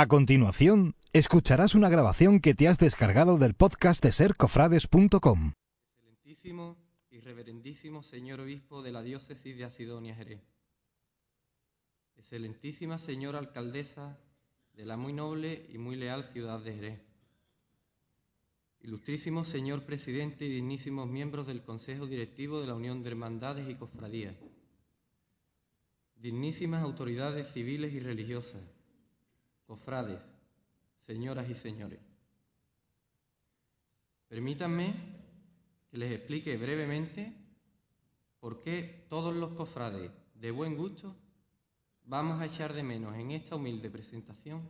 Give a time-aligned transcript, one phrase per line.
[0.00, 5.54] A continuación, escucharás una grabación que te has descargado del podcast de sercofrades.com.
[5.90, 6.76] Excelentísimo
[7.10, 10.40] y reverendísimo señor obispo de la diócesis de Asidonia Jerez.
[12.14, 14.20] Excelentísima señora alcaldesa
[14.72, 17.00] de la muy noble y muy leal ciudad de Jerez.
[18.78, 23.74] Ilustrísimo señor presidente y dignísimos miembros del Consejo Directivo de la Unión de Hermandades y
[23.74, 24.36] Cofradías.
[26.14, 28.77] Dignísimas autoridades civiles y religiosas
[29.68, 30.22] cofrades,
[31.02, 32.00] señoras y señores.
[34.26, 34.94] Permítanme
[35.90, 37.34] que les explique brevemente
[38.40, 41.14] por qué todos los cofrades de buen gusto
[42.06, 44.66] vamos a echar de menos en esta humilde presentación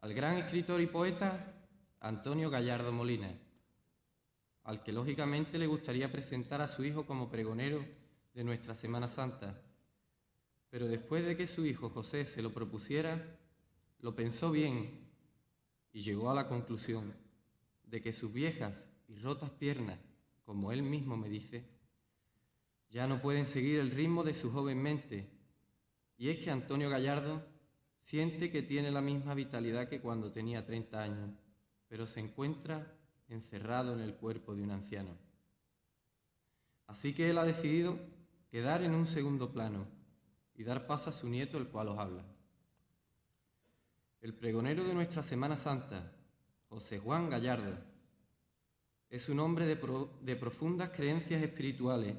[0.00, 1.52] al gran escritor y poeta
[1.98, 3.32] Antonio Gallardo Molina,
[4.62, 7.84] al que lógicamente le gustaría presentar a su hijo como pregonero
[8.32, 9.60] de nuestra Semana Santa.
[10.70, 13.38] Pero después de que su hijo José se lo propusiera,
[14.02, 14.90] lo pensó bien
[15.92, 17.14] y llegó a la conclusión
[17.84, 19.98] de que sus viejas y rotas piernas,
[20.44, 21.64] como él mismo me dice,
[22.90, 25.30] ya no pueden seguir el ritmo de su joven mente.
[26.18, 27.42] Y es que Antonio Gallardo
[28.00, 31.30] siente que tiene la misma vitalidad que cuando tenía 30 años,
[31.88, 32.92] pero se encuentra
[33.28, 35.16] encerrado en el cuerpo de un anciano.
[36.86, 37.98] Así que él ha decidido
[38.50, 39.86] quedar en un segundo plano
[40.54, 42.31] y dar paso a su nieto, el cual os habla.
[44.22, 46.12] El pregonero de nuestra Semana Santa,
[46.68, 47.76] José Juan Gallardo,
[49.10, 52.14] es un hombre de, profundas creencias espirituales,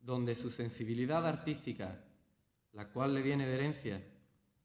[0.00, 2.02] donde su sensibilidad artística,
[2.72, 4.02] la cual le viene de herencia,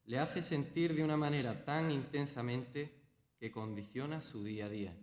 [0.06, 2.94] le hace sentir de una manera tan intensamente
[3.38, 4.94] que condiciona su día a día.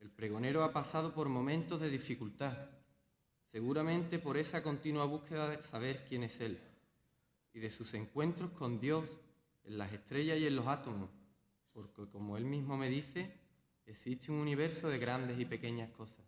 [0.00, 2.68] El pregonero ha pasado por momentos de dificultad,
[3.50, 6.60] seguramente por esa continua búsqueda de saber quién es Él
[7.54, 9.06] y de sus encuentros con Dios
[9.70, 11.08] en las estrellas y en los átomos,
[11.72, 13.32] porque como él mismo me dice,
[13.86, 16.26] existe un universo de grandes y pequeñas cosas.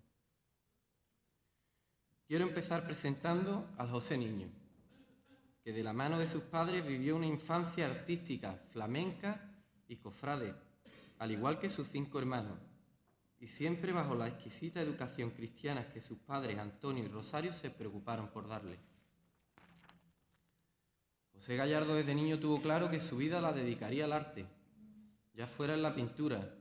[2.29, 4.49] Quiero empezar presentando al José Niño,
[5.65, 9.53] que de la mano de sus padres vivió una infancia artística, flamenca
[9.89, 10.55] y cofrade,
[11.19, 12.61] al igual que sus cinco hermanos,
[13.41, 18.29] y siempre bajo la exquisita educación cristiana que sus padres Antonio y Rosario se preocuparon
[18.29, 18.92] por darle.
[21.43, 24.47] José Gallardo desde niño tuvo claro que su vida la dedicaría al arte,
[25.35, 26.55] ya fuera en la pintura,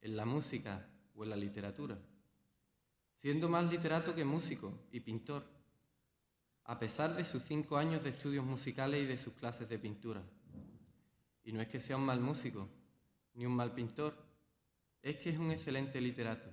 [0.00, 1.96] en la música o en la literatura,
[3.20, 5.44] siendo más literato que músico y pintor,
[6.64, 10.24] a pesar de sus cinco años de estudios musicales y de sus clases de pintura.
[11.44, 12.68] Y no es que sea un mal músico,
[13.34, 14.12] ni un mal pintor,
[15.02, 16.50] es que es un excelente literato,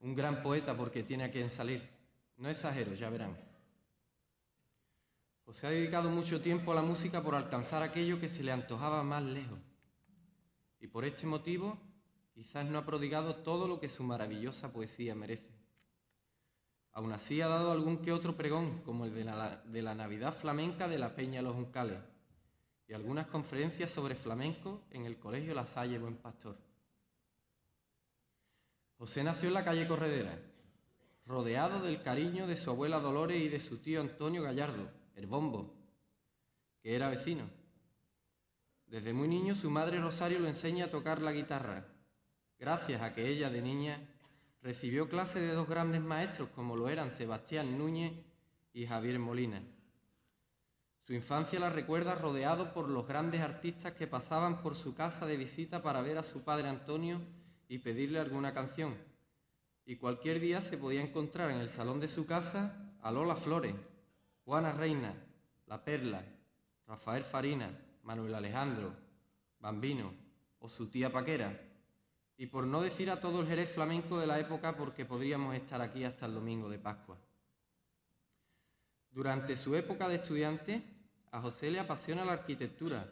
[0.00, 1.88] un gran poeta porque tiene a quien salir.
[2.38, 3.53] No exagero, ya verán.
[5.46, 8.52] O se ha dedicado mucho tiempo a la música por alcanzar aquello que se le
[8.52, 9.58] antojaba más lejos.
[10.80, 11.78] Y por este motivo
[12.34, 15.54] quizás no ha prodigado todo lo que su maravillosa poesía merece.
[16.92, 19.24] Aún así ha dado algún que otro pregón, como el de
[19.82, 21.98] la, Navidad flamenca de la Peña Los Juncales,
[22.86, 26.56] y algunas conferencias sobre flamenco en el Colegio La Salle Buen Pastor.
[28.96, 30.38] José nació en la calle Corredera,
[31.26, 35.74] rodeado del cariño de su abuela Dolores y de su tío Antonio Gallardo, el bombo,
[36.80, 37.48] que era vecino.
[38.86, 41.86] Desde muy niño su madre Rosario lo enseña a tocar la guitarra,
[42.58, 44.00] gracias a que ella de niña
[44.62, 48.12] recibió clases de dos grandes maestros como lo eran Sebastián Núñez
[48.72, 49.62] y Javier Molina.
[51.06, 55.36] Su infancia la recuerda rodeado por los grandes artistas que pasaban por su casa de
[55.36, 57.20] visita para ver a su padre Antonio
[57.68, 58.96] y pedirle alguna canción.
[59.84, 63.74] Y cualquier día se podía encontrar en el salón de su casa a Lola Flores,
[64.44, 65.14] Juana Reina,
[65.66, 66.22] La Perla,
[66.86, 67.70] Rafael Farina,
[68.02, 68.92] Manuel Alejandro,
[69.58, 70.12] Bambino
[70.58, 71.58] o su tía Paquera,
[72.36, 75.80] y por no decir a todo el Jerez flamenco de la época porque podríamos estar
[75.80, 77.16] aquí hasta el domingo de Pascua.
[79.10, 80.82] Durante su época de estudiante,
[81.30, 83.08] a José le apasiona la arquitectura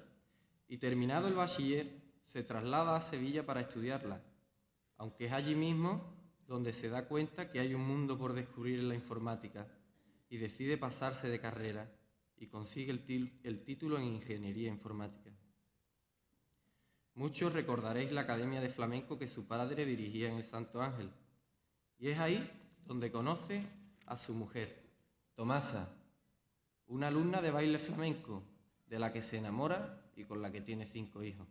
[0.69, 4.21] y terminado el bachiller se traslada a Sevilla para estudiarla,
[4.99, 6.13] aunque es allí mismo
[6.47, 9.67] donde se da cuenta que hay un mundo por descubrir en la informática
[10.33, 11.93] y decide pasarse de carrera
[12.39, 15.31] y consigue el, título en Ingeniería Informática.
[17.17, 21.11] Muchos recordaréis la Academia de Flamenco que su padre dirigía en el Santo Ángel,
[21.99, 22.51] y es ahí
[22.87, 23.63] donde conoce
[24.07, 24.83] a su mujer,
[25.35, 25.91] Tomasa,
[26.87, 28.43] una alumna de baile flamenco,
[28.87, 31.47] de la que se enamora y con la que tiene cinco hijos.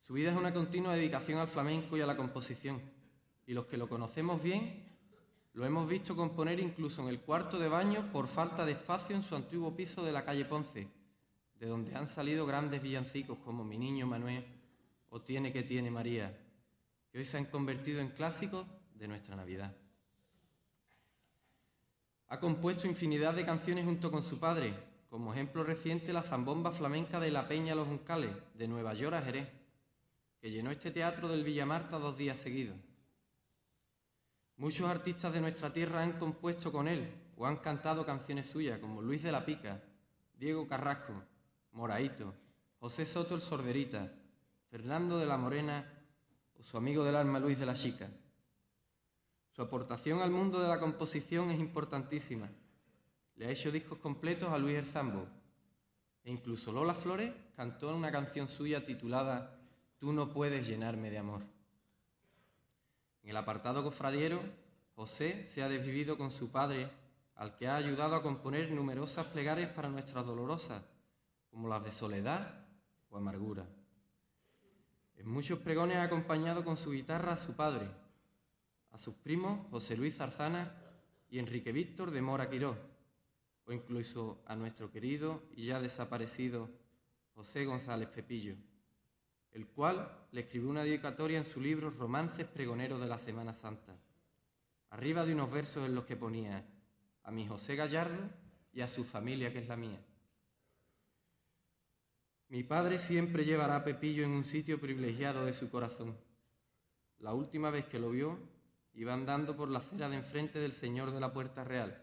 [0.00, 2.80] Su vida es una continua dedicación al flamenco y a la composición,
[3.46, 4.91] y los que lo conocemos bien
[5.54, 9.22] lo hemos visto componer incluso en el cuarto de baño por falta de espacio en
[9.22, 10.88] su antiguo piso de la calle Ponce,
[11.58, 14.44] de donde han salido grandes villancicos como Mi Niño Manuel
[15.10, 16.34] o Tiene que Tiene María,
[17.10, 19.76] que hoy se han convertido en clásicos de nuestra Navidad.
[22.28, 24.72] Ha compuesto infinidad de canciones junto con su padre,
[25.10, 29.20] como ejemplo reciente la zambomba flamenca de La Peña Los Juncales, de Nueva York a
[29.20, 29.48] Jerez,
[30.40, 32.78] que llenó este teatro del Villamarta dos días seguidos.
[34.56, 39.02] Muchos artistas de nuestra tierra han compuesto con él o han cantado canciones suyas, como
[39.02, 39.82] Luis de la Pica,
[40.38, 41.14] Diego Carrasco,
[41.72, 42.34] Moraito,
[42.78, 44.12] José Soto el Sorderita,
[44.70, 45.84] Fernando de la Morena
[46.58, 48.08] o su amigo del alma Luis de la Chica.
[49.50, 52.48] Su aportación al mundo de la composición es importantísima.
[53.36, 55.26] Le ha hecho discos completos a Luis Erzambo
[56.24, 59.58] e incluso Lola Flores cantó una canción suya titulada
[59.98, 61.51] Tú no puedes llenarme de amor.
[63.22, 64.40] En el apartado cofradiero,
[64.94, 66.90] José se ha desvivido con su padre,
[67.36, 70.82] al que ha ayudado a componer numerosas plegarias para nuestras dolorosas,
[71.50, 72.66] como las de soledad
[73.10, 73.66] o amargura.
[75.16, 77.88] En muchos pregones ha acompañado con su guitarra a su padre,
[78.90, 80.74] a sus primos José Luis Zarzana
[81.30, 82.76] y Enrique Víctor de Mora Quiró,
[83.64, 86.68] o incluso a nuestro querido y ya desaparecido
[87.34, 88.56] José González Pepillo,
[89.52, 93.96] el cual le escribió una dedicatoria en su libro Romances Pregoneros de la Semana Santa,
[94.90, 96.64] arriba de unos versos en los que ponía
[97.22, 98.30] a mi José Gallardo
[98.72, 100.00] y a su familia que es la mía.
[102.48, 106.16] Mi padre siempre llevará a Pepillo en un sitio privilegiado de su corazón.
[107.18, 108.38] La última vez que lo vio
[108.94, 111.98] Iba andando por la acera de enfrente del señor de la Puerta Real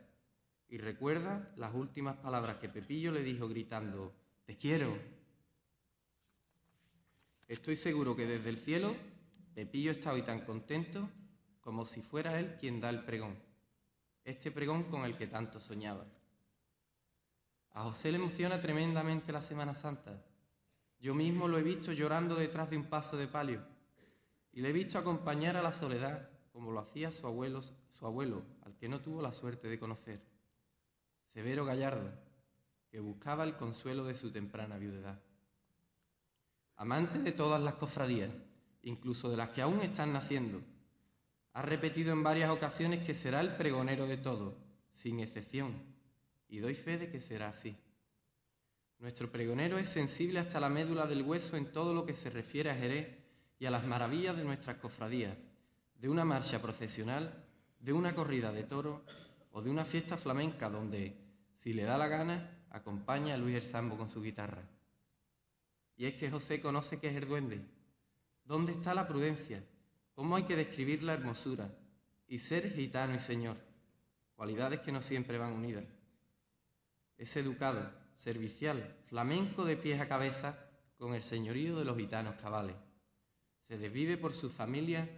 [0.68, 4.14] y recuerda las últimas palabras que Pepillo le dijo gritando,
[4.46, 5.19] Te quiero.
[7.50, 8.96] Estoy seguro que desde el cielo
[9.56, 11.10] Pepillo está hoy tan contento
[11.62, 13.40] como si fuera él quien da el pregón,
[14.24, 16.06] este pregón con el que tanto soñaba.
[17.72, 20.24] A José le emociona tremendamente la Semana Santa.
[21.00, 23.66] Yo mismo lo he visto llorando detrás de un paso de palio
[24.52, 28.44] y le he visto acompañar a la soledad como lo hacía su abuelo, su abuelo,
[28.62, 30.22] al que no tuvo la suerte de conocer,
[31.34, 32.12] Severo Gallardo,
[32.92, 35.20] que buscaba el consuelo de su temprana viudedad.
[36.80, 38.32] Amante de todas las cofradías,
[38.84, 40.62] incluso de las que aún están naciendo,
[41.52, 44.56] ha repetido en varias ocasiones que será el pregonero de todo,
[44.94, 45.74] sin excepción,
[46.48, 47.76] y doy fe de que será así.
[48.98, 52.70] Nuestro pregonero es sensible hasta la médula del hueso en todo lo que se refiere
[52.70, 53.10] a Jerez
[53.60, 55.36] y a las maravillas de nuestras cofradías,
[56.00, 57.44] de una marcha procesional,
[57.82, 59.04] de una corrida de toro
[59.52, 61.18] o de una fiesta flamenca donde,
[61.58, 64.79] si le da la gana, acompaña a Luis el Zambo con su guitarra.
[66.00, 67.60] Y es que José conoce que es el duende.
[68.46, 69.62] ¿Dónde está la prudencia?
[70.14, 71.70] ¿Cómo hay que describir la hermosura?
[72.26, 73.58] Y ser gitano y señor,
[74.34, 75.84] cualidades que no siempre van unidas.
[77.18, 80.58] Es educado, servicial, flamenco de pies a cabeza,
[80.98, 82.78] con el señorío de los gitanos cabales.
[83.68, 85.10] Se desvive por su familia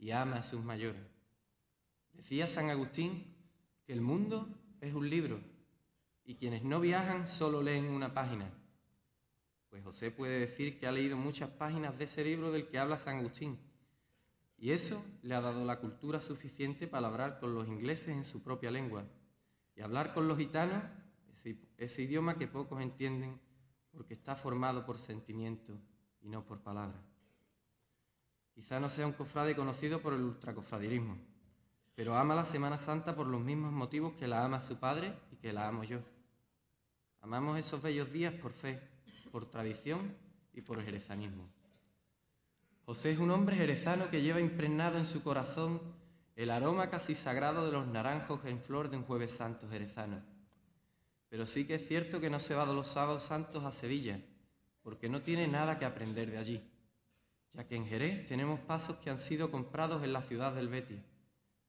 [0.00, 1.00] y ama a sus mayores.
[2.12, 3.36] Decía San Agustín
[3.86, 4.48] que el mundo
[4.80, 5.38] es un libro
[6.24, 8.50] y quienes no viajan solo leen una página.
[9.74, 12.96] Pues José puede decir que ha leído muchas páginas de ese libro del que habla
[12.96, 13.58] San Agustín
[14.56, 18.40] y eso le ha dado la cultura suficiente para hablar con los ingleses en su
[18.40, 19.04] propia lengua
[19.74, 20.80] y hablar con los gitanos,
[21.76, 23.40] ese, idioma que pocos entienden
[23.90, 25.76] porque está formado por sentimiento
[26.20, 27.02] y no por palabras.
[28.54, 31.18] Quizá no sea un cofrade conocido por el ultracofradirismo,
[31.96, 35.36] pero ama la Semana Santa por los mismos motivos que la ama su padre y
[35.38, 35.98] que la amo yo.
[37.22, 38.93] Amamos esos bellos días por fe,
[39.34, 40.14] por tradición
[40.52, 41.48] y por jerezanismo.
[42.86, 45.80] José es un hombre jerezano que lleva impregnado en su corazón
[46.36, 50.22] el aroma casi sagrado de los naranjos en flor de un jueves santo jerezano.
[51.28, 54.20] Pero sí que es cierto que no se va de los sábados santos a Sevilla,
[54.84, 56.70] porque no tiene nada que aprender de allí
[57.54, 61.02] ya que en Jerez tenemos pasos que han sido comprados en la ciudad del Betis,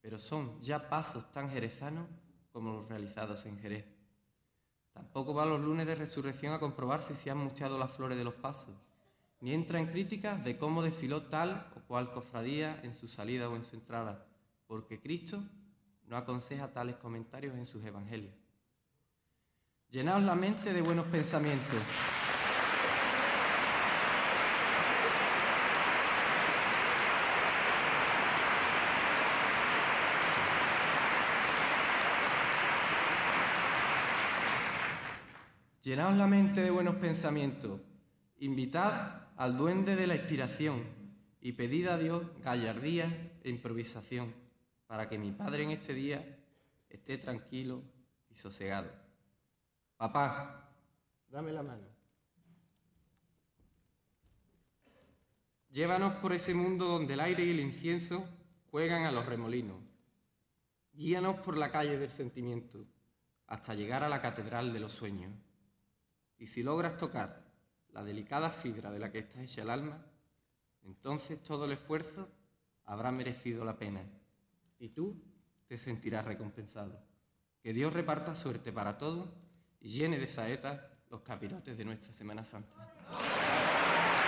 [0.01, 2.07] pero son ya pasos tan jerezanos
[2.51, 3.94] como los realizados en Jerez.
[4.95, 8.33] Tampoco va los lunes de resurrección a comprobarse si han muchado las flores de los
[8.33, 8.73] pasos,
[9.41, 13.55] ni entra en críticas de cómo desfiló tal o cual cofradía en su salida o
[13.57, 14.25] en su entrada,
[14.67, 15.43] porque Cristo
[16.07, 18.33] no aconseja tales comentarios en sus evangelios.
[19.89, 21.81] Llenaos la mente de buenos pensamientos.
[35.85, 37.79] Llenaos la mente de buenos pensamientos,
[38.39, 40.83] invitad al duende de la inspiración
[41.39, 44.33] y pedid a Dios gallardía e improvisación
[44.87, 46.39] para que mi Padre en este día
[46.89, 47.83] esté tranquilo
[48.31, 48.91] y sosegado.
[49.95, 50.71] Papá,
[51.29, 51.85] dame la mano.
[55.69, 58.27] Llévanos por ese mundo donde el aire y el incienso
[58.71, 59.83] juegan a los remolinos.
[60.93, 62.87] Guíanos por la calle del sentimiento
[63.45, 65.44] hasta llegar a la catedral de los sueños.
[66.37, 67.43] Y si logras tocar
[67.93, 70.05] la delicada fibra de la que está hecha el alma,
[70.83, 72.29] entonces todo el esfuerzo
[72.85, 74.01] habrá merecido la pena
[74.79, 75.21] y tú
[75.67, 76.99] te sentirás recompensado.
[77.61, 79.29] Que Dios reparta suerte para todos
[79.81, 84.24] y llene de saetas los capirotes de nuestra Semana Santa.